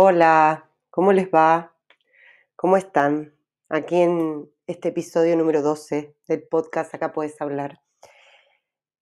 [0.00, 1.74] Hola, ¿cómo les va?
[2.54, 3.34] ¿Cómo están?
[3.68, 7.80] Aquí en este episodio número 12 del podcast Acá puedes hablar.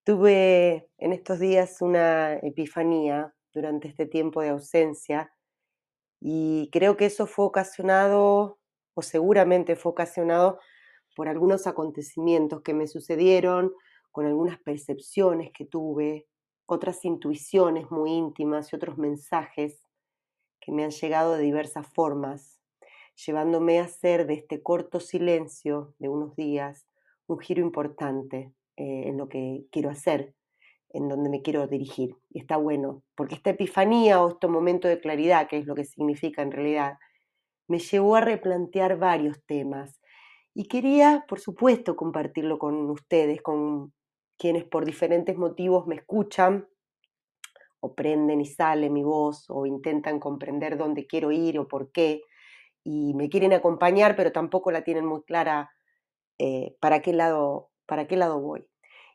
[0.05, 5.35] Tuve en estos días una epifanía durante este tiempo de ausencia
[6.19, 8.59] y creo que eso fue ocasionado,
[8.95, 10.61] o seguramente fue ocasionado
[11.15, 13.75] por algunos acontecimientos que me sucedieron,
[14.13, 16.27] con algunas percepciones que tuve,
[16.65, 19.86] otras intuiciones muy íntimas y otros mensajes
[20.67, 22.61] que me han llegado de diversas formas,
[23.25, 26.89] llevándome a hacer de este corto silencio de unos días
[27.29, 30.35] un giro importante eh, en lo que quiero hacer,
[30.91, 32.17] en donde me quiero dirigir.
[32.31, 35.85] Y está bueno, porque esta epifanía o este momento de claridad, que es lo que
[35.85, 36.95] significa en realidad,
[37.69, 40.01] me llevó a replantear varios temas.
[40.53, 43.93] Y quería, por supuesto, compartirlo con ustedes, con
[44.37, 46.67] quienes por diferentes motivos me escuchan
[47.81, 52.23] o prenden y sale mi voz o intentan comprender dónde quiero ir o por qué
[52.83, 55.71] y me quieren acompañar pero tampoco la tienen muy clara
[56.39, 58.69] eh, para, qué lado, para qué lado voy.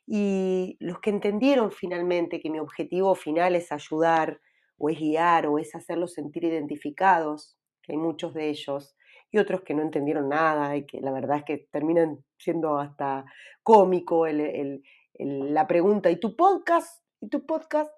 [0.08, 4.42] Y los que entendieron finalmente que mi objetivo final es ayudar
[4.78, 8.96] o es guiar o es hacerlos sentir identificados, que hay muchos de ellos,
[9.31, 13.23] y otros que no entendieron nada y que la verdad es que terminan siendo hasta
[13.64, 17.03] cómico la pregunta, ¿y tu podcast?
[17.22, 17.92] ¿Y tu podcast?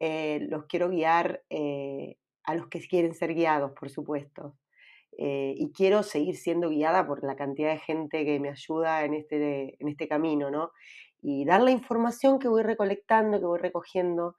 [0.00, 4.56] Eh, los quiero guiar eh, a los que quieren ser guiados, por supuesto.
[5.18, 9.14] Eh, y quiero seguir siendo guiada por la cantidad de gente que me ayuda en
[9.14, 10.72] este, en este camino, ¿no?
[11.20, 14.36] Y dar la información que voy recolectando, que voy recogiendo,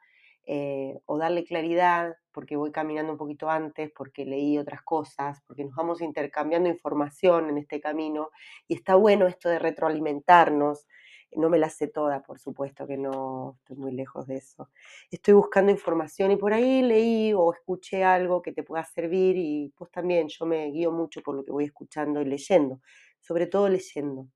[1.05, 5.75] o darle claridad, porque voy caminando un poquito antes, porque leí otras cosas, porque nos
[5.75, 8.31] vamos intercambiando información en este camino.
[8.67, 10.87] Y está bueno esto de retroalimentarnos,
[11.35, 14.69] no me la sé toda, por supuesto que no estoy muy lejos de eso.
[15.11, 19.73] Estoy buscando información y por ahí leí o escuché algo que te pueda servir y
[19.77, 22.81] pues también yo me guío mucho por lo que voy escuchando y leyendo,
[23.21, 24.27] sobre todo leyendo,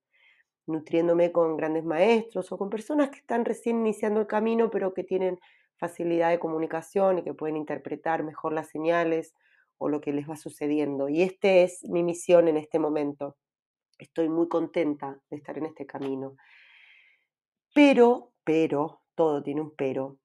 [0.68, 5.04] nutriéndome con grandes maestros o con personas que están recién iniciando el camino pero que
[5.04, 5.40] tienen
[5.78, 9.34] facilidad de comunicación y que pueden interpretar mejor las señales
[9.78, 11.10] o lo que les va sucediendo.
[11.10, 13.36] Y esta es mi misión en este momento.
[13.98, 16.36] Estoy muy contenta de estar en este camino.
[17.76, 20.18] Pero, pero, todo tiene un pero.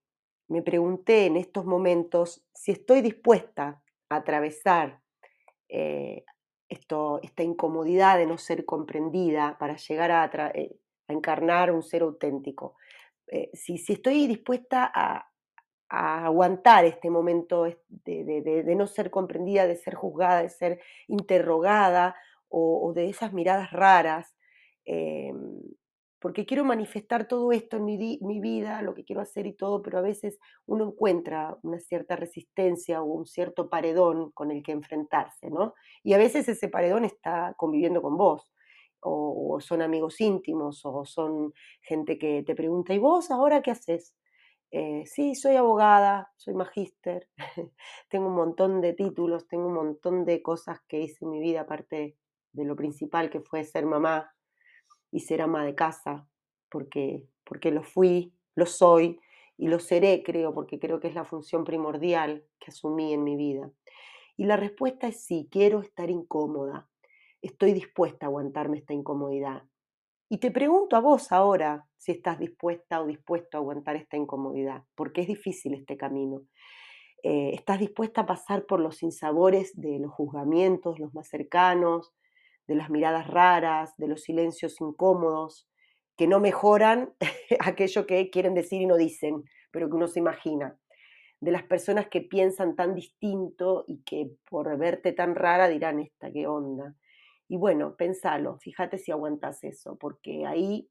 [0.47, 5.01] Me pregunté en estos momentos si estoy dispuesta a atravesar
[5.67, 6.23] eh,
[6.69, 10.77] esto, esta incomodidad de no ser comprendida para llegar a, eh,
[11.09, 12.77] encarnar un ser auténtico.
[13.27, 15.27] Eh, si, si, estoy dispuesta a,
[15.89, 20.79] aguantar este momento de, no ser comprendida, de ser juzgada, de ser
[21.09, 22.15] interrogada
[22.47, 24.37] o, de esas miradas raras.
[24.85, 25.59] Em,
[26.21, 29.81] porque quiero manifestar todo esto en mi, mi, vida, lo que quiero hacer y todo,
[29.81, 30.37] pero a veces
[30.67, 35.73] uno encuentra una cierta resistencia o un cierto paredón con el que enfrentarse, ¿no?
[36.03, 38.53] Y a veces ese paredón está conviviendo con vos,
[38.99, 44.13] o, son amigos íntimos, o son gente que te pregunta, ¿y vos ahora qué haces?
[44.69, 47.29] Eh, sí, soy abogada, soy magíster,
[48.09, 51.61] tengo un montón de títulos, tengo un montón de cosas que hice en mi vida,
[51.61, 52.15] aparte
[52.53, 54.31] de lo principal que fue ser mamá,
[55.11, 56.27] y ser ama de casa,
[56.69, 59.19] porque, porque lo fui, lo soy
[59.57, 63.35] y lo seré, creo, porque creo que es la función primordial que asumí en mi
[63.35, 63.69] vida.
[64.37, 66.89] Y la respuesta es sí, quiero estar incómoda,
[67.41, 69.63] estoy dispuesta a aguantarme esta incomodidad.
[70.29, 74.83] Y te pregunto a vos ahora si estás dispuesta o dispuesto a aguantar esta incomodidad,
[74.95, 76.43] porque es difícil este camino.
[77.21, 82.13] Eh, ¿Estás dispuesta a pasar por los sinsabores de los juzgamientos, los más cercanos,
[82.71, 85.67] de las miradas raras, de los silencios incómodos,
[86.15, 87.13] que no mejoran
[87.59, 90.79] aquello que quieren decir y no dicen, pero que uno se imagina,
[91.41, 96.31] de las personas que piensan tan distinto y que por verte tan rara dirán, esta,
[96.31, 96.95] qué onda.
[97.49, 100.89] Y bueno, pensalo, fíjate si aguantas eso, porque ahí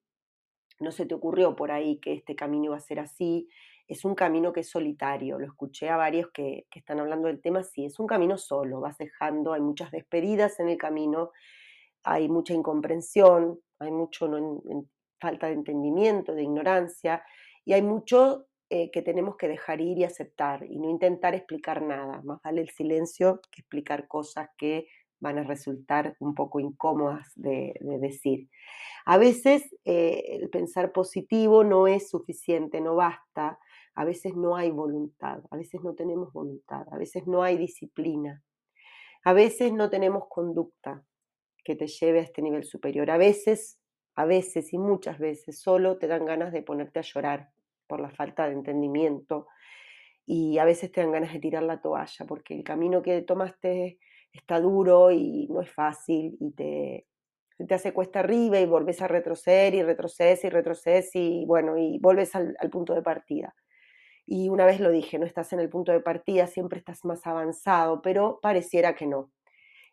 [0.80, 3.48] no se te ocurrió por ahí que este camino iba a ser así,
[3.88, 7.40] es un camino que es solitario, lo escuché a varios que, que están hablando del
[7.40, 11.30] tema, sí, es un camino solo, vas dejando, hay muchas despedidas en el camino
[12.04, 14.30] hay mucha incomprensión, hay mucho
[15.20, 17.22] falta de entendimiento, de ignorancia,
[17.64, 21.82] y hay mucho eh, que tenemos que dejar ir y aceptar y no intentar explicar
[21.82, 22.22] nada.
[22.22, 24.86] Más vale el silencio que explicar cosas que
[25.20, 28.48] van a resultar un poco incómodas de, decir.
[29.04, 33.58] A veces eh, el pensar positivo no es suficiente, no basta.
[33.94, 38.42] A veces no hay voluntad, a veces no tenemos voluntad, a veces no hay disciplina,
[39.24, 41.04] a veces no tenemos conducta,
[41.64, 43.10] que te lleve a este nivel superior.
[43.10, 43.78] A veces,
[44.14, 47.50] a veces y muchas veces solo te dan ganas de ponerte a llorar
[47.86, 49.46] por la falta de entendimiento
[50.26, 53.98] y a veces te dan ganas de tirar la toalla porque el camino que tomaste
[54.32, 57.06] está duro y no es fácil y te,
[57.66, 61.98] te hace cuesta arriba y volvés a retroceder y retrocedes y retrocedes y bueno, y
[61.98, 63.54] vuelves al, punto de partida.
[64.26, 67.26] Y una vez lo dije, no estás en el punto de partida, siempre estás más
[67.26, 69.30] avanzado, pero pareciera que no.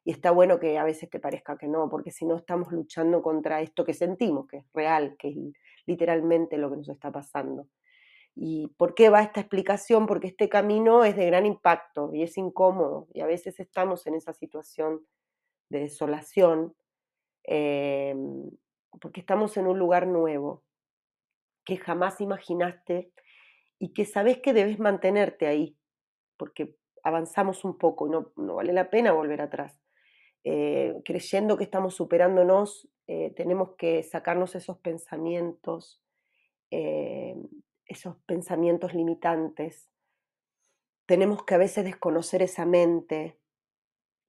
[0.08, 3.22] Y está bueno que a veces te parezca que no, porque si no estamos luchando
[3.22, 5.36] contra esto que sentimos, que es real, que es
[5.86, 7.68] literalmente lo que nos está pasando.
[8.36, 10.06] ¿Y por qué va esta explicación?
[10.06, 14.16] Porque este camino es de gran impacto y es incómodo y a veces estamos en
[14.16, 15.06] esa situación
[15.70, 16.74] de desolación
[17.48, 18.50] Em,
[19.02, 20.66] porque estamos en un lugar nuevo
[21.64, 23.14] que jamás imaginaste
[23.80, 25.78] y que sabes que debes mantenerte ahí,
[26.36, 29.80] porque avanzamos un poco y no, vale la pena volver atrás.
[30.50, 36.02] Eh, creyendo que estamos superándonos, eh, tenemos que sacarnos esos pensamientos,
[36.72, 37.36] eh,
[37.86, 39.90] esos pensamientos limitantes.
[41.06, 43.38] Tenemos que a veces desconocer esa mente,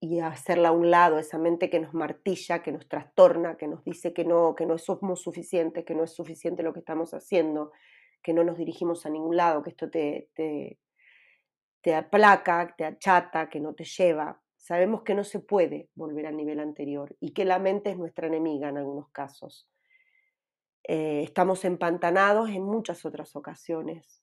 [0.01, 3.85] y hacerla a un lado, esa mente que nos martilla, que nos trastorna, que nos
[3.85, 7.71] dice que no, que no somos suficientes, que no es suficiente lo que estamos haciendo,
[8.21, 10.79] que no nos dirigimos a ningún lado, que esto te, te,
[11.81, 14.41] te aplaca, te achata, que no te lleva.
[14.59, 18.27] Sabemos que no se puede volver al nivel anterior y que la mente es nuestra
[18.27, 19.67] enemiga en algunos casos.
[20.83, 24.21] Eh, estamos empantanados en muchas otras ocasiones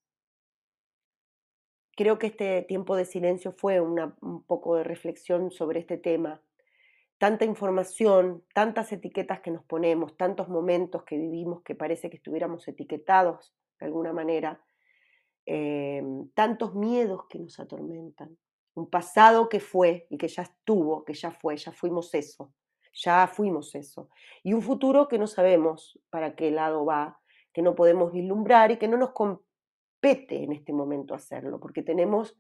[1.97, 6.43] creo que este tiempo de silencio fue un poco de reflexión sobre este tema.
[7.19, 12.69] Tanta información, tantas etiquetas que nos ponemos, tantos momentos que vivimos que parece que estuviéramos
[12.69, 14.61] etiquetados de alguna manera,
[15.47, 18.37] em, tantos miedos que nos atormentan,
[18.77, 22.55] un pasado que fue y que ya estuvo, que ya fue, ya fuimos eso,
[22.93, 24.09] ya fuimos eso,
[24.45, 27.21] y un futuro que no sabemos para qué lado va,
[27.53, 29.11] que no podemos vislumbrar y que no nos,
[30.09, 32.39] en este momento hacerlo, porque tenemos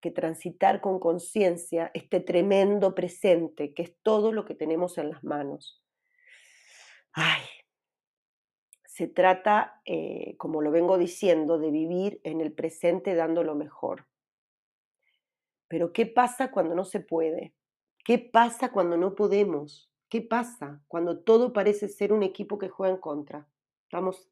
[0.00, 5.22] que transitar con conciencia este tremendo presente, que es todo lo que tenemos en las
[5.22, 5.82] manos.
[7.12, 7.42] Ay,
[8.84, 14.06] se trata, eh, como lo vengo diciendo, de vivir en el presente dando lo mejor.
[15.68, 17.54] Pero ¿qué pasa cuando no se puede?
[18.04, 19.90] ¿Qué pasa cuando no podemos?
[20.08, 23.48] ¿Qué pasa cuando todo parece ser un equipo que juega en contra?
[23.82, 24.28] Estamos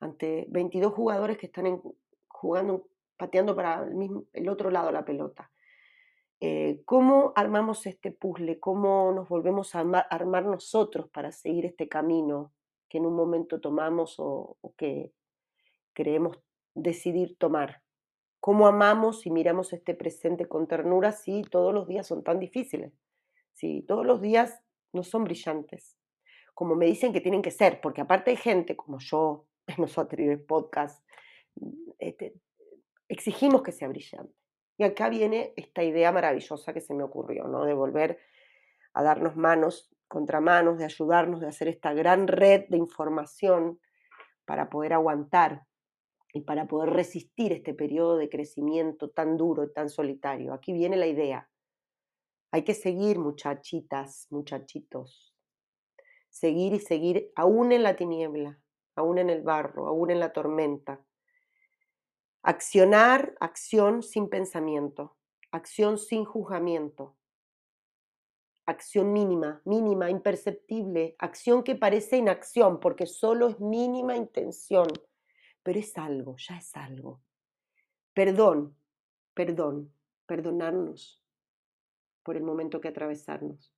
[0.00, 1.82] ante 22 jugadores que están
[2.28, 3.88] jugando, pateando para
[4.32, 5.50] el, otro lado la pelota.
[6.40, 8.60] Eh, ¿Cómo armamos este puzzle?
[8.60, 12.52] ¿Cómo nos volvemos a armar, nosotros para seguir este camino
[12.88, 15.12] que en un momento tomamos o, que
[15.92, 16.38] creemos
[16.74, 17.82] decidir tomar?
[18.48, 22.94] ¿Cómo amamos y miramos este presente con ternura si todos los días son tan difíciles?
[23.52, 24.62] Si todos los días
[24.94, 25.98] no son brillantes,
[26.54, 29.98] como me dicen que tienen que ser, porque aparte hay gente como yo, en los
[29.98, 31.04] anteriores podcasts,
[31.98, 32.36] este,
[33.06, 34.32] exigimos que sea brillante.
[34.78, 37.66] Y acá viene esta idea maravillosa que se me ocurrió, ¿no?
[37.66, 38.18] De volver
[38.94, 43.78] a darnos manos contra manos, de ayudarnos, de hacer esta gran red de información
[44.46, 45.67] para poder aguantar
[46.40, 50.52] para poder resistir este periodo de crecimiento tan duro y tan solitario.
[50.52, 51.50] Aquí viene la idea.
[52.50, 55.34] Hay que seguir, muchachitas, muchachitos.
[56.30, 58.60] Seguir y seguir aún en la tiniebla,
[58.96, 61.04] aún en el barro, aún en la tormenta,
[62.42, 65.16] Accionar, acción sin pensamiento,
[65.50, 67.16] acción sin juzgamiento,
[68.64, 74.86] acción mínima, mínima, imperceptible, acción que parece inacción porque solo es mínima intención,
[75.68, 77.20] pero es algo, ya es algo.
[78.14, 78.74] Perdón,
[79.34, 79.92] perdón,
[80.24, 81.22] perdonarnos
[82.22, 83.74] por el momento que atravesarnos.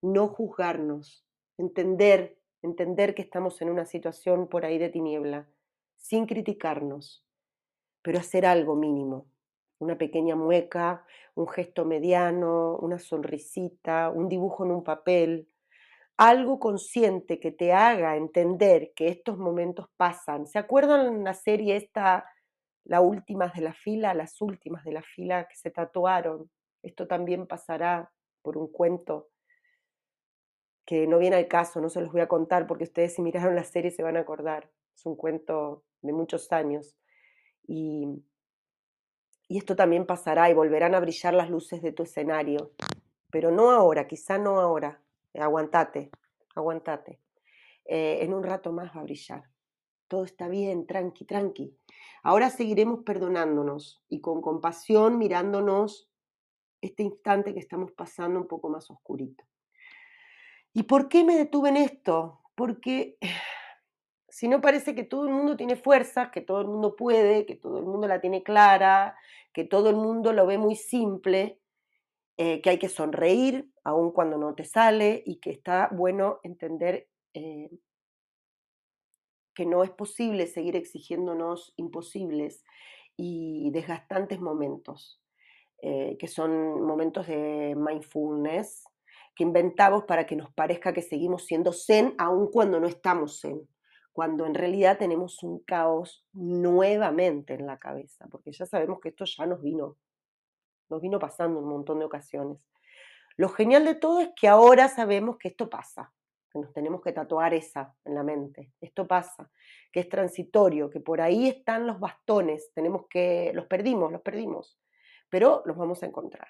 [0.00, 1.26] No juzgarnos,
[1.58, 5.48] entender, entender que estamos en una situación por ahí de tiniebla,
[5.96, 7.26] sin criticarnos,
[8.00, 9.26] pero hacer algo mínimo,
[9.80, 15.48] una pequeña mueca, un gesto mediano, una sonrisita, un dibujo en un papel,
[16.16, 20.46] algo consciente que te haga entender que estos momentos pasan.
[20.46, 22.24] ¿Se acuerdan la serie esta,
[22.84, 26.50] la últimas de la fila, las últimas de la fila que se tatuaron?
[26.82, 29.28] Esto también pasará por un cuento
[30.86, 33.56] que no viene al caso, no se los voy a contar porque ustedes si miraron
[33.56, 34.70] la serie se van a acordar.
[34.94, 36.96] Es un cuento de muchos años.
[37.66, 38.22] Y,
[39.48, 42.72] esto también pasará y volverán a brillar las luces de tu escenario.
[43.30, 45.00] Pero no ahora, quizá no ahora.
[45.38, 46.10] Aguantate,
[46.54, 47.20] aguantate.
[47.84, 49.44] Eh, en un rato más va a brillar.
[50.08, 51.76] Todo está bien, tranqui, tranqui.
[52.22, 56.08] Ahora seguiremos perdonándonos y con compasión mirándonos
[56.80, 59.44] este instante que estamos pasando un poco más oscurito.
[60.72, 62.40] ¿Y por qué me detuve en esto?
[62.54, 63.18] Porque
[64.36, 67.56] Si no parece que todo el mundo tiene fuerza, que todo el mundo puede, que
[67.56, 69.16] todo el mundo la tiene clara,
[69.54, 71.58] que todo el mundo lo ve muy simple,
[72.38, 77.08] eh, que hay que sonreír aun cuando no te sale y que está bueno entender
[77.34, 77.70] eh,
[79.54, 82.62] que no es posible seguir exigiéndonos imposibles
[83.16, 85.22] y desgastantes momentos,
[85.80, 88.84] eh, que son momentos de mindfulness
[89.34, 93.68] que inventamos para que nos parezca que seguimos siendo zen aun cuando no estamos zen,
[94.12, 99.26] cuando en realidad tenemos un caos nuevamente en la cabeza, porque ya sabemos que esto
[99.26, 99.96] ya nos vino,
[100.88, 102.58] nos vino pasando un montón de ocasiones.
[103.36, 106.12] Lo genial de todo es que ahora sabemos que esto pasa,
[106.60, 108.72] nos tenemos que tatuar esa en la mente.
[108.80, 109.50] Esto pasa,
[109.92, 114.80] que es transitorio, que por ahí están los bastones, tenemos que, los perdimos, los perdimos,
[115.28, 116.48] pero los vamos a encontrar.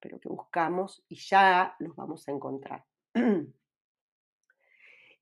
[0.00, 2.84] Pero que buscamos y ya los vamos a encontrar.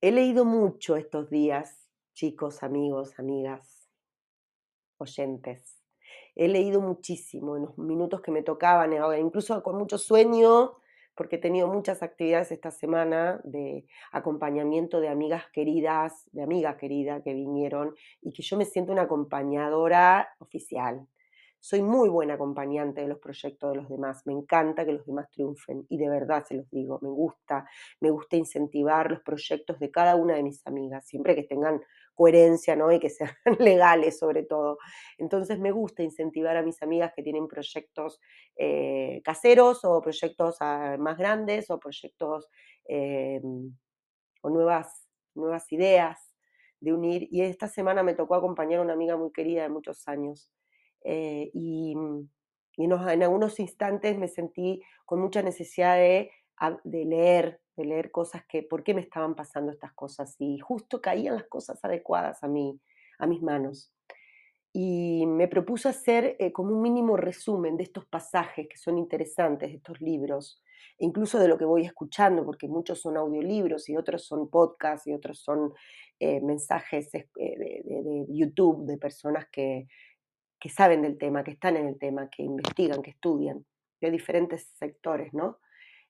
[0.01, 3.89] He leído mucho estos días, chicos, amigos, amigas,
[4.99, 5.76] oyentes.
[6.37, 10.75] He leído muchísimo en los minutos que me tocaban, incluso con mucho sueño,
[11.17, 17.23] porque he tenido muchas actividades esta semana de acompañamiento de amigas queridas, de amigas queridas
[17.25, 21.09] que vinieron y que yo me siento una acompañadora oficial.
[21.59, 25.31] Soy muy buena acompañante de los proyectos de los demás, me encanta que los demás
[25.31, 27.67] triunfen y de verdad se los digo, me gusta,
[28.01, 31.81] me gusta incentivar los proyectos de cada una de mis amigas, siempre que tengan
[32.17, 32.91] coherencia, ¿no?
[32.91, 33.31] Y que sean
[33.61, 34.79] legales sobre todo.
[35.19, 38.19] Entonces me gusta incentivar a mis amigas que tienen proyectos
[38.57, 42.49] eh, caseros o proyectos ah, más grandes o proyectos
[42.89, 43.41] eh,
[44.43, 46.35] o nuevas, nuevas ideas
[46.81, 47.29] de unir.
[47.31, 50.51] Y esta semana me tocó acompañar a una amiga muy querida de muchos años.
[51.05, 51.95] Eh, y,
[52.79, 52.93] en
[53.23, 56.31] algunos instantes me sentí con mucha necesidad de,
[56.85, 60.37] de leer de leer cosas que, ¿por qué me estaban pasando estas cosas?
[60.39, 62.81] Y justo caían las cosas adecuadas a, mí,
[63.19, 63.93] a mis manos.
[64.73, 69.71] Y me propuso hacer eh, como un mínimo resumen de estos pasajes que son interesantes,
[69.71, 70.63] de estos libros,
[70.99, 75.15] incluso de lo que voy escuchando, porque muchos son audiolibros y otros son podcasts y
[75.15, 75.73] otros son
[76.21, 79.87] eh, mensajes eh, de, de, YouTube de personas que,
[80.61, 83.65] que saben del tema, que están en el tema, que investigan, que estudian,
[84.01, 85.59] de diferentes sectores, ¿no?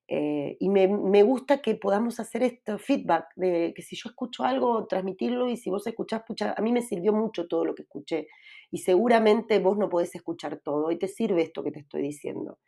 [0.08, 4.44] Eh, y me, me, gusta que podamos hacer este feedback, de que si yo escucho
[4.44, 6.22] algo, transmitirlo y si vos escuchás,
[6.56, 8.28] a mí me sirvió mucho todo lo que escuché
[8.70, 12.58] y seguramente vos no podés escuchar todo y te sirve esto que te estoy diciendo.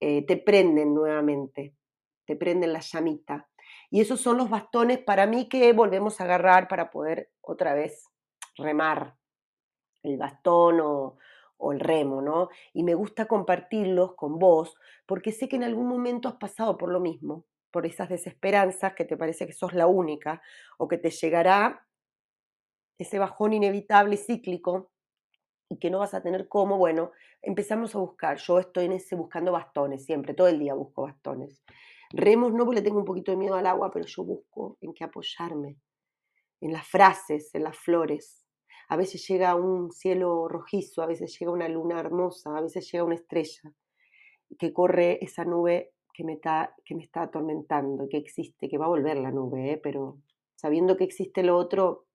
[0.00, 1.74] Eh, te prenden nuevamente,
[2.26, 3.48] te prenden la llamita.
[3.90, 8.04] Y esos son los bastones para mí que volvemos a agarrar para poder otra vez
[8.56, 9.16] remar
[10.02, 11.16] el bastón o,
[11.58, 12.48] o el remo, ¿no?
[12.72, 14.74] Y me gusta compartirlos con vos
[15.06, 19.04] porque sé que en algún momento has pasado por lo mismo, por esas desesperanzas que
[19.04, 20.42] te parece que sos la única
[20.78, 21.86] o que te llegará
[22.98, 24.90] ese bajón inevitable cíclico
[25.68, 27.10] y que no vas a tener cómo, bueno,
[27.42, 28.38] empezamos a buscar.
[28.38, 31.62] Yo estoy en ese buscando bastones siempre, todo el día busco bastones.
[32.10, 34.94] Remos no porque le tengo un poquito de miedo al agua, pero yo busco en
[34.94, 35.76] qué apoyarme,
[36.60, 38.45] en las frases, en las flores,
[38.88, 43.04] a veces llega un cielo rojizo, a veces llega una luna hermosa, a veces llega
[43.04, 43.72] una estrella,
[44.58, 48.86] que corre esa nube que me está, que me está atormentando, que existe, que va
[48.86, 49.76] a volver la nube, ¿eh?
[49.76, 50.18] pero
[50.54, 52.06] sabiendo que existe lo otro,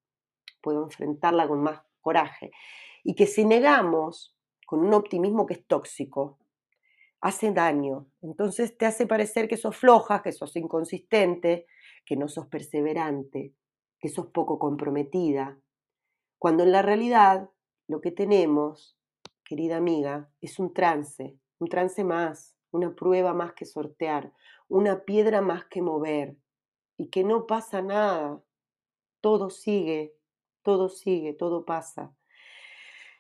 [0.62, 2.52] puedo enfrentarla con más coraje.
[3.04, 4.36] Y que si negamos
[4.66, 6.40] con un optimismo que es tóxico,
[7.20, 8.08] hace daño.
[8.22, 11.68] Entonces te hace parecer que sos floja, que sos inconsistente,
[12.06, 13.54] que no sos perseverante,
[14.00, 15.60] que sos poco comprometida,
[16.42, 17.52] cuando en la realidad
[17.88, 18.98] lo que tenemos,
[19.44, 24.34] querida amiga, es un trance, un trance más, una prueba más que sortear,
[24.68, 26.36] una piedra más que mover,
[26.98, 28.42] y que no pasa nada,
[29.22, 30.16] todo sigue,
[30.64, 32.12] todo sigue, todo pasa.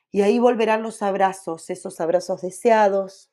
[0.09, 3.31] Y ahí volverán los abrazos, esos abrazos deseados,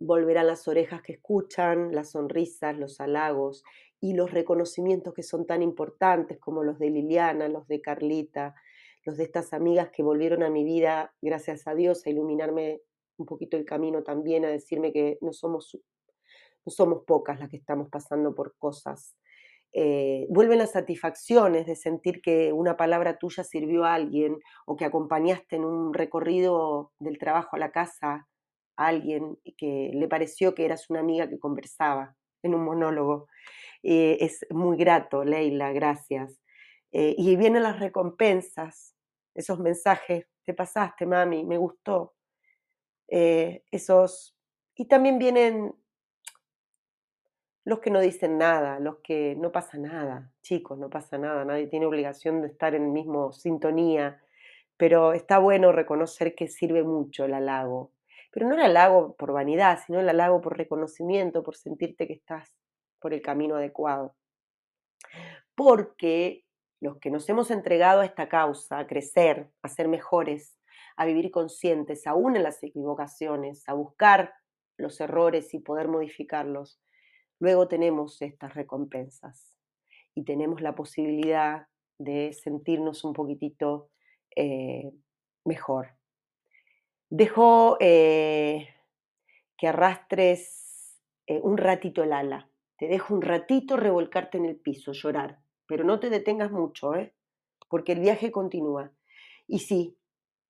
[0.00, 3.62] volverán las orejas que escuchan, las sonrisas, los halagos
[4.04, 8.54] y los reconocimientos que son tan importantes como los de Liliana, los de Carlita,
[9.06, 12.82] los de estas amigas que volvieron a mi vida, gracias a Dios, a iluminarme
[13.16, 15.80] un poquito el camino también, a decirme que no somos,
[16.66, 19.16] no somos pocas las que estamos pasando por cosas.
[19.72, 24.84] Eh, vuelven las satisfacciones de sentir que una palabra tuya sirvió a alguien o que
[24.84, 28.28] acompañaste en un recorrido del trabajo a la casa
[28.76, 33.26] a alguien que le pareció que eras una amiga que conversaba en un monólogo.
[33.84, 36.40] Eh, es muy grato, Leila, gracias.
[36.90, 38.96] Eh, y vienen las recompensas,
[39.34, 42.14] esos mensajes, te pasaste, mami, me gustó.
[43.08, 44.34] Eh, esos.
[44.74, 45.74] Y también vienen
[47.64, 51.66] los que no dicen nada, los que no pasa nada, chicos, no pasa nada, nadie
[51.66, 54.22] tiene obligación de estar en mismo sintonía,
[54.76, 57.92] pero está bueno reconocer que sirve mucho el halago.
[58.32, 62.52] Pero no el halago por vanidad, sino el halago por reconocimiento, por sentirte que estás
[63.04, 64.16] por el camino adecuado.
[65.54, 66.46] Porque
[66.80, 70.58] los que nos hemos entregado a esta causa, a crecer, a ser mejores,
[70.96, 74.32] a vivir conscientes, aún en las equivocaciones, a buscar
[74.78, 76.80] los errores y poder modificarlos,
[77.40, 79.54] luego tenemos estas recompensas
[80.14, 81.66] y tenemos la posibilidad
[81.98, 83.90] de sentirnos un poquitito
[84.34, 84.90] eh,
[85.44, 85.90] mejor.
[87.10, 88.66] Dejo eh,
[89.58, 92.48] que arrastres eh, un ratito el ala.
[92.88, 95.40] Dejo un ratito revolcarte en el piso, llorar.
[95.66, 97.14] Pero no te detengas mucho, ¿eh?
[97.68, 98.92] Porque el viaje continúa.
[99.46, 99.98] Y sí,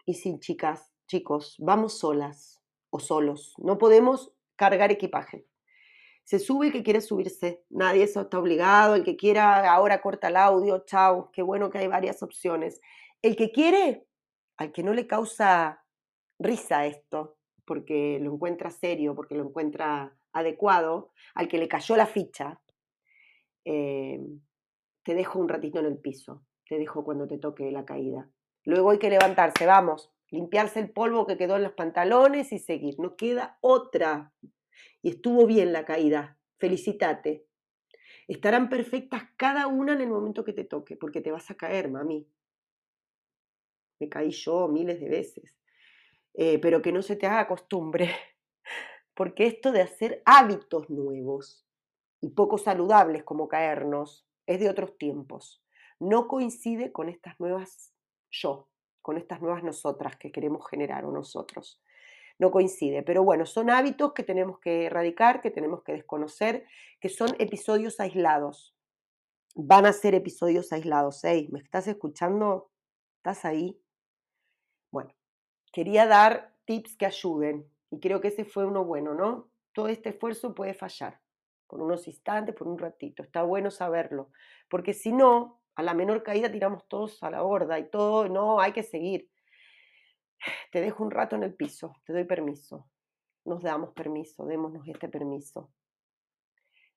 [0.07, 3.55] y sí, chicas, chicos, vamos solas o solos.
[3.59, 5.47] No podemos cargar equipaje.
[6.25, 7.65] Se sube el que quiere subirse.
[7.69, 8.95] Nadie está obligado.
[8.95, 10.85] El que quiera ahora corta el audio.
[10.87, 11.31] Chao.
[11.33, 12.81] Qué bueno que hay varias opciones.
[13.21, 14.07] El que quiere,
[14.57, 15.85] al que no le causa
[16.39, 22.07] risa esto, porque lo encuentra serio, porque lo encuentra adecuado, al que le cayó la
[22.07, 22.61] ficha,
[23.65, 24.21] eh,
[25.03, 28.29] te dejo un ratito en el piso, te dejo cuando te toque la caída.
[28.65, 32.99] Luego hay que levantarse, vamos, limpiarse el polvo que quedó en los pantalones y seguir.
[32.99, 34.33] No queda otra.
[35.03, 37.47] Y estuvo bien la caída, felicitate.
[38.27, 41.91] Estarán perfectas cada una en el momento que te toque, porque te vas a caer,
[41.91, 42.27] mami.
[44.01, 45.57] Me caí yo miles de veces.
[46.33, 48.11] Eh, pero que no se te haga costumbre,
[49.15, 51.65] porque esto de hacer hábitos nuevos
[52.21, 55.63] y poco saludables como caernos es de otros tiempos.
[55.99, 57.93] No coincide con estas nuevas
[58.31, 58.69] yo,
[59.03, 61.81] con estas nuevas nosotras que queremos generar o nosotros.
[62.39, 66.67] No coincide, pero bueno, son hábitos que tenemos que erradicar, que tenemos que desconocer,
[67.01, 68.75] que son episodios aislados.
[69.55, 71.23] Van a ser episodios aislados.
[71.25, 71.47] ¿eh?
[71.53, 72.73] ¿Me estás escuchando?
[73.19, 73.81] ¿Estás ahí?
[74.91, 75.15] Bueno,
[75.73, 79.51] quería dar tips que ayuden y creo que ese fue uno bueno, ¿no?
[79.73, 81.21] Todo este esfuerzo puede fallar
[81.69, 83.23] por unos instantes, por un ratito.
[83.23, 84.31] Está bueno saberlo,
[84.69, 88.59] porque si no, a la menor caída tiramos todos a la borda y todo, no,
[88.61, 89.31] hay que seguir.
[90.73, 92.91] Te dejo un rato en el piso, te doy permiso.
[93.45, 95.71] Nos damos permiso, démonos este permiso.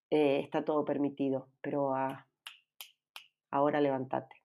[0.09, 2.27] Eh, está todo permitido, pero ah,
[3.51, 4.35] ahora levántate.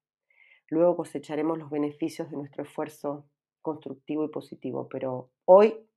[0.68, 3.26] Luego cosecharemos los beneficios de nuestro esfuerzo
[3.62, 5.88] constructivo y positivo, pero hoy,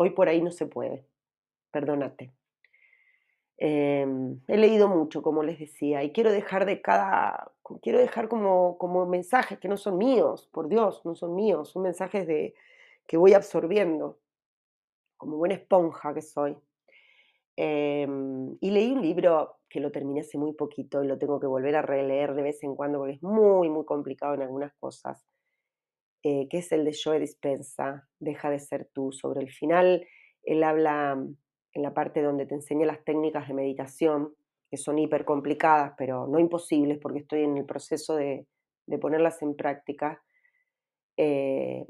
[0.00, 1.04] hoy por ahí no se puede.
[1.70, 2.32] Perdónate.
[3.58, 8.78] Em, he leído mucho, como les decía, y quiero dejar de cada, quiero dejar como,
[8.78, 12.54] como mensajes que no son míos, por Dios, no son míos, son mensajes de,
[13.06, 14.18] que voy absorbiendo,
[15.18, 16.56] como buena esponja que soy.
[17.56, 21.46] Em, y leí un libro que lo terminé hace muy poquito y lo tengo que
[21.46, 25.22] volver a releer de vez en cuando porque es muy, muy complicado en algunas cosas.
[26.22, 29.10] Eh, que es el de Joe Dispensa, Deja de ser tú.
[29.10, 30.06] Sobre el final,
[30.42, 31.36] él habla mm,
[31.72, 34.34] en la parte donde te enseña las técnicas de meditación,
[34.70, 38.46] que son hiper complicadas, pero no imposibles porque estoy en el proceso de,
[39.00, 40.22] ponerlas en práctica.
[41.16, 41.86] Eh,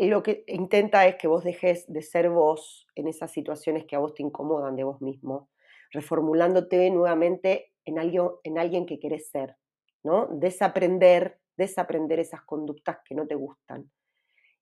[0.00, 3.98] lo que intenta es que vos dejes de ser vos en esas situaciones que a
[3.98, 5.50] vos te incomodan de vos mismo,
[5.92, 9.56] reformulándote nuevamente en alguien, en alguien que querés ser,
[10.02, 10.28] ¿no?
[10.28, 13.90] Desaprender desaprender esas conductas que no te gustan.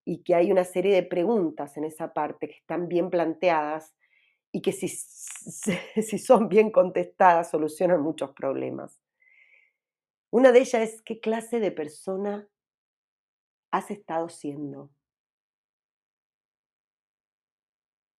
[0.04, 3.94] Y que hay una serie de preguntas en esa parte que están bien planteadas
[4.52, 4.88] y que si,
[6.02, 9.00] si son bien contestadas solucionan muchos problemas.
[10.30, 12.48] Una de ellas es qué clase de persona
[13.70, 14.90] has estado siendo.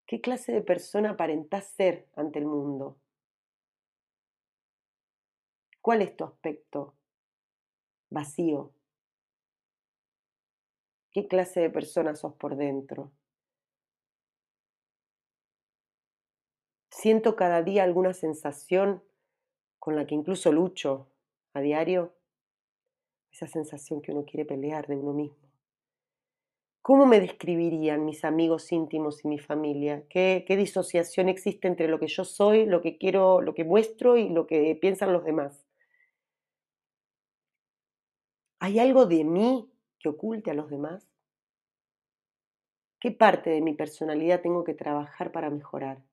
[0.08, 2.98] ¿Qué clase de persona aparentás ser ante el mundo?
[5.82, 6.99] ¿Cuál es tu aspecto?
[8.10, 8.72] Vacío.
[11.12, 13.12] ¿Qué clase de persona sos por dentro?
[16.90, 19.02] Siento cada día alguna sensación
[19.80, 21.08] con la que incluso lucho
[21.54, 22.14] a diario,
[23.32, 25.50] esa sensación que uno quiere pelear de uno mismo.
[26.82, 30.04] ¿Cómo me describirían mis amigos íntimos y mi familia?
[30.10, 34.18] ¿Qué, ¿Qué, disociación existe entre lo que yo soy, lo que quiero, lo que muestro
[34.18, 35.69] y lo que piensan los demás?
[38.60, 41.08] ¿Hay algo de mí que oculte a los demás?
[43.00, 46.04] ¿Qué parte de mi personalidad tengo que trabajar para mejorar?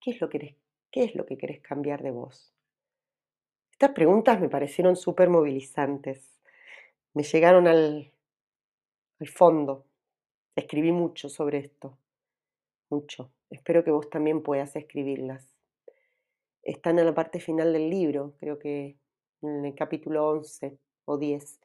[0.00, 0.56] ¿Qué es lo que,
[0.90, 2.52] qué es lo que querés cambiar de vos?
[3.72, 6.38] Estas preguntas me parecieron súper movilizantes.
[7.14, 8.12] Me llegaron al
[9.24, 9.86] fondo.
[10.54, 11.96] Escribí mucho sobre esto.
[12.90, 13.32] Mucho.
[13.48, 15.48] Espero que vos también puedas escribirlas.
[16.62, 18.98] están en la parte final del libro, creo que
[19.42, 21.60] en el capítulo 11 o 10.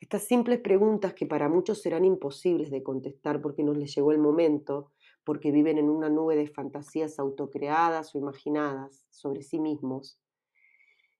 [0.00, 4.18] Estas simples preguntas que para muchos serán imposibles de contestar porque no les llegó el
[4.18, 4.90] momento,
[5.24, 10.18] porque viven en una nube de fantasías autocreadas o imaginadas sobre sí mismos.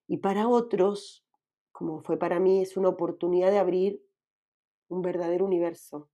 [0.09, 1.25] Y para otros,
[1.71, 4.03] como fue para mí, es una oportunidad de abrir
[4.89, 6.11] un verdadero universo.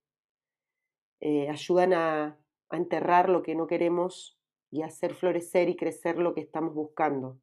[1.21, 4.39] Eh, ayudan a, a enterrar lo que no queremos
[4.71, 7.39] y hacer florecer y crecer lo que estamos buscando.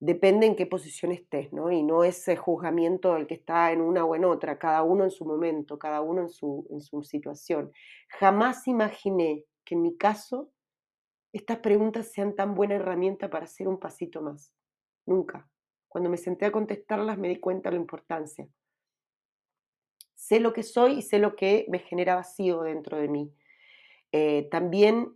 [0.00, 1.70] Depende en qué posición estés, ¿no?
[1.70, 5.10] Y no ese juzgamiento del que está en una o en otra, cada uno en
[5.10, 7.72] su momento, cada uno en su, en su situación.
[8.08, 10.50] Jamás imaginé que en mi caso
[11.32, 14.52] estas preguntas sean tan buena herramienta para hacer un pasito más.
[15.06, 15.48] Nunca.
[15.88, 18.48] Cuando me senté a contestarlas me di cuenta de la importancia.
[20.14, 23.32] Sé lo que soy y sé lo que me genera vacío dentro de mí.
[24.12, 25.12] Eh, también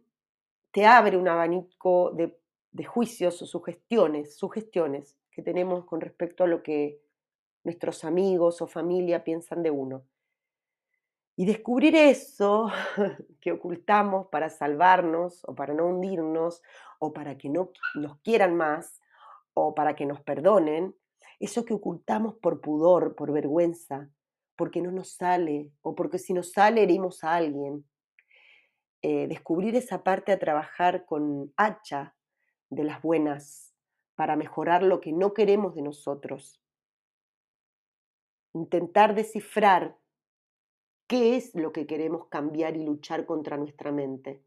[0.71, 2.38] te abre un abanico de,
[2.85, 7.01] juicios o sugestiones, sugestiones que tenemos con respecto a lo que
[7.65, 10.05] nuestros amigos o familia piensan de uno.
[11.37, 12.71] Y descubrir eso
[13.41, 16.63] que ocultamos para salvarnos o para no hundirnos
[16.99, 19.01] o para que no nos quieran más
[19.55, 20.95] o para que nos perdonen,
[21.41, 24.11] eso que ocultamos por pudor, por vergüenza,
[24.57, 27.85] porque no nos sale o porque si nos sale herimos a alguien,
[29.03, 32.17] eh, descubrir esa parte a trabajar con hacha
[32.71, 33.75] de las buenas
[34.15, 36.61] para mejorar lo que no queremos de nosotros.
[38.53, 39.97] Intentar descifrar
[41.07, 44.43] qué es lo que queremos cambiar y luchar contra nuestra mente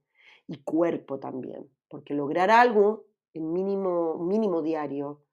[0.47, 5.23] y cuerpo también, porque lograr algo en mínimo, mínimo diario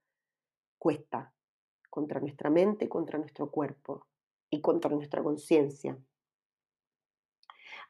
[0.79, 1.35] cuesta
[1.91, 4.07] contra nuestra mente, contra nuestro cuerpo
[4.51, 5.99] y contra nuestra conciencia.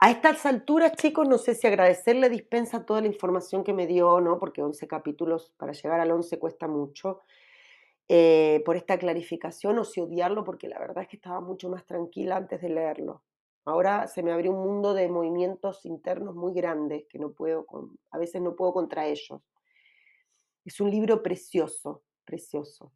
[0.00, 4.20] A estas alturas, chicos, no sé si agradecerle dispensa toda la información que me dio,
[4.20, 4.38] ¿no?
[4.38, 7.22] Porque 11 capítulos, para llegar al 11 cuesta mucho,
[8.08, 11.84] eh, por esta clarificación, o si odiarlo, porque la verdad es que estaba mucho más
[11.84, 13.24] tranquila antes de leerlo.
[13.64, 17.66] Ahora se me abrió un mundo de movimientos internos muy grandes que no puedo,
[18.12, 19.42] a veces no puedo contra ellos.
[20.64, 22.92] Es un libro precioso, precioso.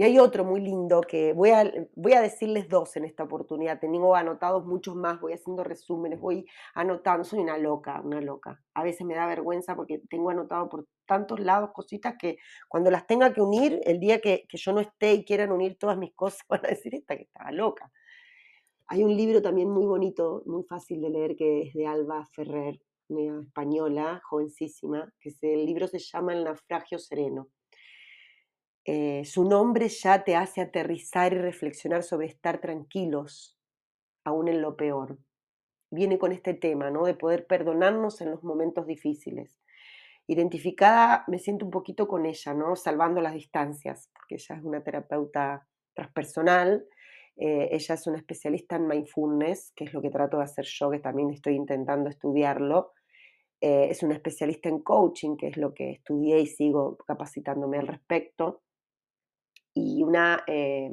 [0.00, 3.78] Y hay otro muy lindo que voy a, voy a decirles dos en esta oportunidad.
[3.78, 7.22] Tengo anotados muchos más, voy haciendo resúmenes, voy anotando.
[7.22, 8.62] Soy una loca, una loca.
[8.72, 13.06] A veces me da vergüenza porque tengo anotado por tantos lados cositas que cuando las
[13.06, 16.14] tenga que unir, el día que, que yo no esté y quieran unir todas mis
[16.16, 17.92] cosas, van a decir esta que estaba loca.
[18.86, 22.80] Hay un libro también muy bonito, muy fácil de leer, que es de Alba Ferrer,
[23.08, 27.50] una española, jovencísima, que el libro se llama El naufragio sereno
[28.84, 33.58] eh, su nombre ya te hace aterrizar y reflexionar sobre estar tranquilos,
[34.24, 35.18] aún en lo peor.
[35.90, 37.04] Viene con este tema, ¿no?
[37.04, 39.60] De poder perdonarnos en los momentos difíciles.
[40.26, 42.76] Identificada, me siento un poquito con ella, ¿no?
[42.76, 46.86] Salvando las distancias, porque ella es una terapeuta transpersonal,
[47.36, 50.90] eh, ella es una especialista en mindfulness, que es lo que trato de hacer yo,
[50.90, 52.92] que también estoy intentando estudiarlo.
[53.60, 57.88] Eh, es una especialista en coaching, que es lo que estudié y sigo capacitándome al
[57.88, 58.62] respecto
[59.74, 60.90] y una eh,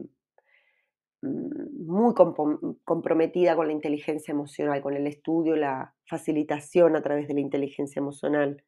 [1.21, 7.33] mm, muy comprometida con la inteligencia emocional, con el estudio, la facilitación a través de
[7.35, 8.63] la inteligencia emocional,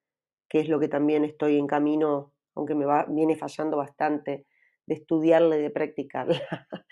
[0.49, 4.45] que es lo que también estoy en camino, aunque me va, viene fallando bastante,
[4.87, 6.41] de estudiarla y de practicarla.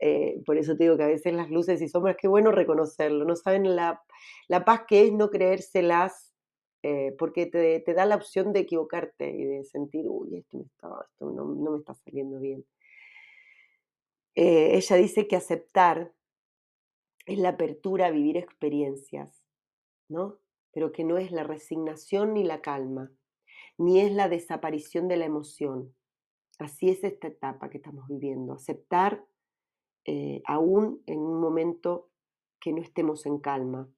[0.00, 3.24] Eh, por eso te digo que a veces las luces y sombras, qué bueno reconocerlo,
[3.24, 4.00] no saben la,
[4.46, 6.36] la paz que es no creérselas
[6.82, 10.64] eh, porque te, da la opción de equivocarte y de sentir, uy, esto,
[11.20, 12.64] no, me está saliendo bien.
[14.36, 16.12] Eh, ella dice que aceptar
[17.26, 19.42] es la apertura a vivir experiencias,
[20.08, 20.38] ¿no?
[20.72, 23.10] Pero que no es la resignación ni la calma,
[23.76, 25.94] ni es la desaparición de la emoción.
[26.58, 29.24] Así es esta etapa que estamos viviendo, aceptar
[30.04, 32.08] eh, aún en un momento
[32.60, 33.88] que no estemos en calma.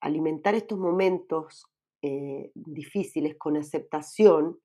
[0.00, 1.66] Alimentar estos momentos
[2.08, 4.60] eh, difíciles con aceptación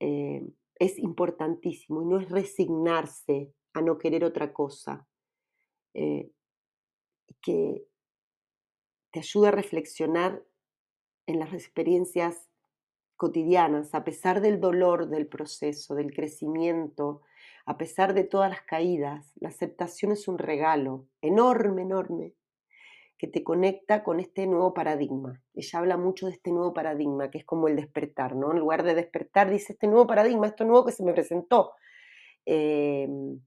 [0.00, 0.42] eh,
[0.76, 5.06] es importantísimo y no es resignarse a no querer otra cosa,
[5.92, 6.30] eh,
[7.42, 7.84] que
[9.12, 10.42] te ayuda a reflexionar
[11.26, 12.48] en las experiencias
[13.16, 17.20] cotidianas, a pesar del dolor del proceso, del crecimiento,
[17.66, 22.32] a pesar de todas las caídas, la aceptación es un regalo enorme, enorme,
[23.18, 25.40] que te conecta con este nuevo paradigma.
[25.54, 28.52] Ella habla mucho de este nuevo paradigma, que es como el despertar, ¿no?
[28.52, 31.72] En lugar de despertar, dice este nuevo paradigma, esto nuevo que se me presentó.
[32.46, 33.40] Em,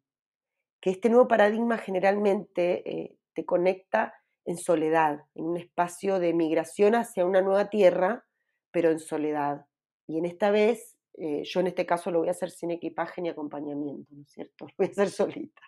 [0.81, 4.13] que este nuevo paradigma generalmente eh, te conecta
[4.45, 8.25] en soledad, en un espacio de migración hacia una nueva tierra,
[8.71, 9.65] pero en soledad.
[10.07, 13.21] Y en esta vez eh, yo en este caso lo voy a hacer sin equipaje
[13.21, 14.65] ni acompañamiento, ¿no es cierto?
[14.67, 15.61] Lo voy a hacer solita,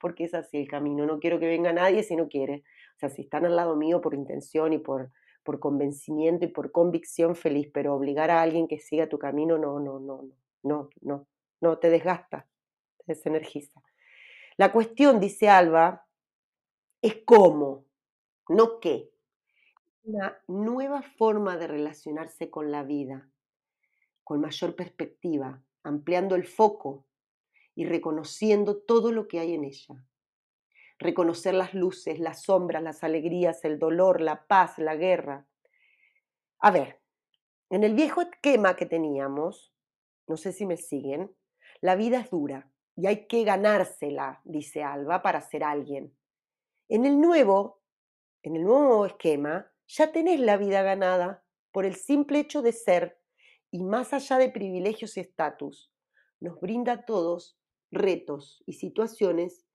[0.00, 1.04] porque es así el camino.
[1.04, 2.64] No quiero que venga nadie si no quiere.
[2.94, 5.10] O sea, si están al lado mío por intención y por,
[5.42, 9.80] por convencimiento y por convicción, feliz, pero obligar a alguien que siga tu camino, no,
[9.80, 10.22] no, no,
[10.62, 11.26] no, no,
[11.60, 12.46] no, te desgasta,
[12.98, 13.82] te desenergiza.
[14.56, 16.06] La cuestión, dice Alba,
[17.02, 17.84] es cómo,
[18.48, 19.10] no qué.
[20.04, 23.28] Una nueva forma de relacionarse con la vida,
[24.22, 27.06] con mayor perspectiva, ampliando el foco
[27.74, 30.04] y reconociendo todo lo que hay en ella.
[31.04, 35.46] Reconocer las luces, las sombras, las alegrías, el dolor, la paz, la guerra.
[36.60, 36.98] A ver,
[37.68, 39.74] en el viejo esquema que teníamos,
[40.26, 41.30] no sé si me siguen,
[41.82, 46.16] la vida es dura y hay que ganársela, dice Alba, para ser alguien.
[46.88, 47.82] En el nuevo,
[48.42, 53.20] en el nuevo esquema, ya tenés la vida ganada por el simple hecho de ser
[53.70, 55.92] y más allá de privilegios y estatus,
[56.40, 57.58] nos brinda a todos
[57.90, 59.66] retos y situaciones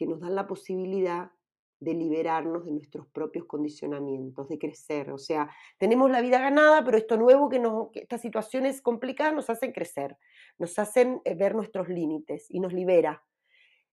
[0.00, 1.30] que nos dan la posibilidad
[1.78, 5.10] de liberarnos de nuestros propios condicionamientos, de crecer.
[5.10, 9.50] O sea, tenemos la vida ganada, pero esto nuevo que, nos, estas situaciones complicadas nos
[9.50, 10.16] hacen crecer,
[10.56, 13.22] nos hacen eh, ver nuestros límites y nos libera.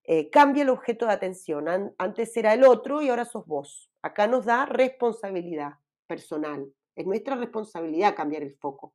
[0.06, 1.66] Eh, cambia el objeto de atención.
[1.98, 3.92] antes era el otro y ahora sos vos.
[4.02, 5.74] Acá nos da responsabilidad
[6.08, 6.72] personal.
[6.96, 8.94] Es nuestra responsabilidad cambiar el foco.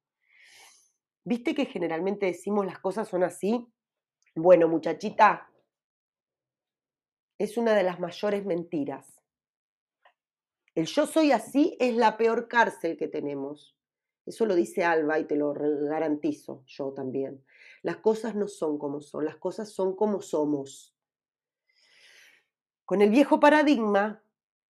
[1.25, 3.67] ¿Viste que generalmente decimos las cosas son así?
[4.35, 5.52] Bueno, muchachita,
[7.43, 9.21] es una de las mayores mentiras.
[10.77, 13.77] El yo soy así es la peor cárcel que tenemos.
[14.25, 17.45] Eso lo dice Alba y te lo garantizo yo también.
[17.83, 20.95] Las cosas no son como son, las cosas son como somos.
[22.85, 24.23] Con el viejo paradigma,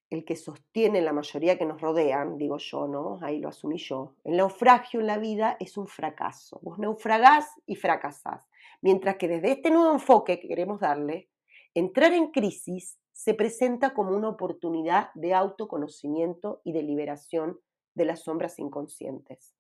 [0.08, 3.18] el que sostiene la mayoría que nos rodean, digo yo, ¿no?
[3.20, 4.14] Ahí lo asumí yo.
[4.24, 6.58] El naufragio en la vida es un fracaso.
[6.62, 8.48] Vos naufragás y fracasás.
[8.80, 11.28] Mientras que desde este nuevo enfoque que queremos darle,
[11.74, 17.58] Entrar en crisis se presenta como una oportunidad de autoconocimiento y de liberación
[17.94, 19.54] de las sombras inconscientes.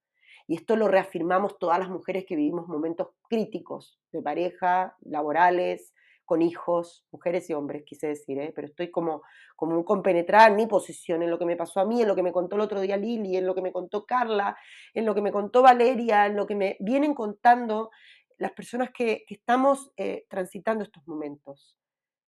[0.46, 5.94] Y esto lo reafirmamos todas las mujeres que vivimos momentos críticos de pareja, laborales,
[6.24, 8.52] con hijos, mujeres y hombres, quise decir, ¿eh?
[8.54, 9.22] pero estoy como,
[9.56, 12.14] como un compenetrada en mi posición, en lo que me pasó a mí, en lo
[12.14, 14.56] que me contó el otro día Lili, en lo que me contó Carla,
[14.94, 17.90] en lo que me contó Valeria, en lo que me vienen contando
[18.38, 21.76] las personas que, estamos eh, transitando estos momentos.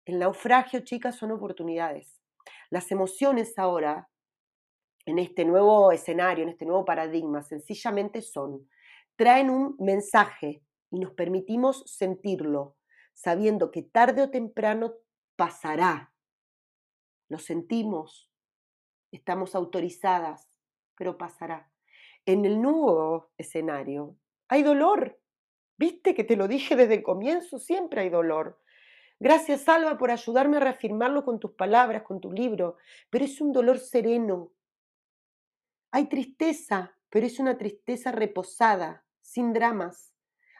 [0.09, 2.19] El naufragio, chicas, son oportunidades.
[2.71, 4.09] Las emociones ahora,
[5.05, 8.71] en este nuevo escenario, en este nuevo paradigma, sencillamente son,
[9.17, 12.79] traen un mensaje y nos permitimos sentirlo,
[13.13, 14.95] sabiendo que tarde o temprano
[15.37, 16.11] pasará.
[17.29, 18.31] Lo sentimos,
[19.13, 20.49] estamos autorizadas,
[20.97, 21.71] pero pasará.
[22.25, 24.17] En el nuevo escenario
[24.49, 25.21] hay dolor.
[25.77, 27.59] ¿Viste que te lo dije desde el comienzo?
[27.59, 28.59] Siempre hay dolor.
[29.21, 32.77] Gracias, Alba, por ayudarme a reafirmarlo con tus palabras, con tu libro,
[33.11, 34.53] pero es un dolor sereno.
[35.91, 40.15] Hay tristeza, pero es una tristeza reposada, sin dramas.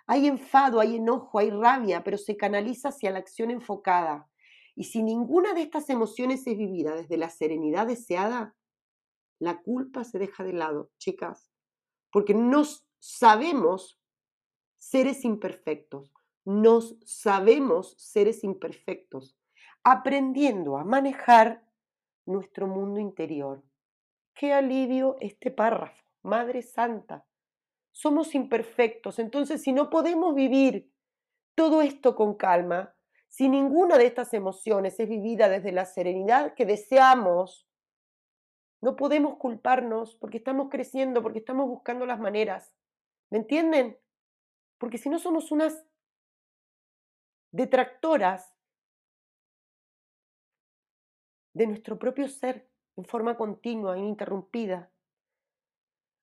[0.07, 4.29] Hay enfado, hay enojo, hay rabia, pero se canaliza hacia la acción enfocada.
[4.75, 8.57] Y si ninguna de estas emociones es vivida desde la serenidad deseada,
[9.39, 11.51] la culpa se deja de lado, chicas,
[12.11, 14.01] porque nos sabemos
[14.79, 16.13] seres imperfectos,
[16.49, 19.37] nos sabemos seres imperfectos,
[19.85, 21.63] aprendiendo a manejar
[22.25, 23.63] nuestro mundo interior.
[24.33, 27.27] Qué alivio este párrafo, Madre Santa.
[27.93, 30.91] Somos imperfectos, entonces si no podemos vivir
[31.55, 32.95] todo esto con calma,
[33.29, 37.69] si ninguna de estas emociones es vivida desde la serenidad que deseamos,
[38.81, 42.73] no podemos culparnos porque estamos creciendo, porque estamos buscando las maneras.
[43.29, 43.99] ¿Me entienden?
[44.79, 45.85] Porque si no somos unas
[47.51, 48.55] detractoras
[51.55, 54.91] de nuestro propio ser en forma continua, ininterrumpida.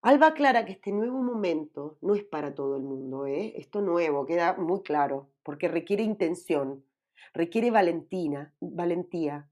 [0.02, 3.54] Alba aclara que este nuevo momento no es para todo el mundo, ¿eh?
[3.58, 6.86] esto nuevo queda muy claro, porque requiere intención,
[7.34, 9.50] requiere valentina, valentía,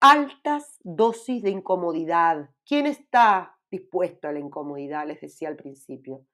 [0.00, 2.50] altas dosis de incomodidad.
[2.66, 5.06] ¿Quién está dispuesto a la incomodidad?
[5.06, 6.26] Les decía al principio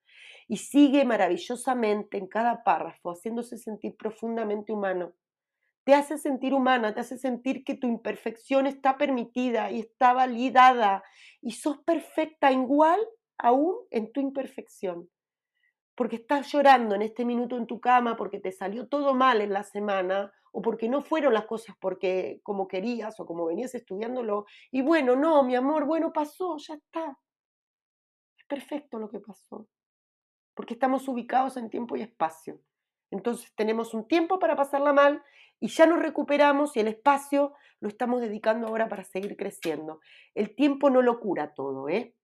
[0.47, 5.13] y sigue maravillosamente en cada párrafo, haciéndose sentir profundamente humano.
[5.83, 11.03] Te hace sentir humana, te hace sentir que tu imperfección está permitida y está validada
[11.41, 12.99] y sos perfecta igual
[13.37, 15.09] aún en tu imperfección.
[15.95, 19.53] Porque estás llorando en este minuto en tu cama porque te salió todo mal en
[19.53, 24.45] la semana o porque no fueron las cosas porque como querías o como venías estudiándolo.
[24.71, 27.17] Y bueno, no, mi amor, bueno, pasó, ya está.
[28.37, 29.67] Es perfecto lo que pasó.
[30.55, 32.59] Porque estamos ubicados en tiempo y espacio.
[33.11, 35.23] Entonces tenemos un tiempo para pasarla mal
[35.59, 39.99] y ya nos recuperamos y el espacio lo estamos dedicando ahora para seguir creciendo.
[40.33, 42.14] El tiempo no lo cura todo, ¿eh?